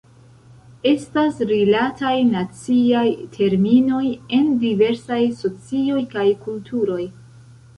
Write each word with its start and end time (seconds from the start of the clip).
Estas 0.91 1.41
rilataj 1.51 2.13
naciaj 2.29 3.05
terminoj 3.35 4.03
en 4.39 4.49
diversaj 4.65 5.21
socioj 5.43 6.01
kaj 6.17 6.25
kulturoj. 6.49 7.01